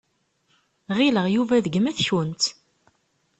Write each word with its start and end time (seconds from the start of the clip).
Ɣileɣ 0.97 1.25
Yuba 1.33 1.63
d 1.63 1.65
gma-tkent. 1.73 2.43